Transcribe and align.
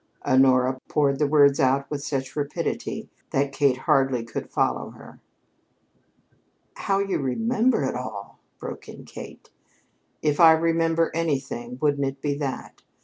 Honora 0.25 0.79
poured 0.89 1.19
the 1.19 1.27
words 1.27 1.59
out 1.59 1.87
with 1.91 2.03
such 2.03 2.35
rapidity 2.35 3.07
that 3.29 3.51
Kate 3.53 3.77
hardly 3.77 4.23
could 4.23 4.49
follow 4.49 4.89
her. 4.89 5.19
"How 6.73 6.97
you 6.97 7.19
remember 7.19 7.83
it 7.83 7.93
all!" 7.93 8.39
broke 8.57 8.89
in 8.89 9.05
Kate. 9.05 9.51
"If 10.23 10.39
I 10.39 10.53
remember 10.53 11.11
anything, 11.13 11.77
wouldn't 11.79 12.07
it 12.07 12.19
be 12.19 12.33
that? 12.39 12.81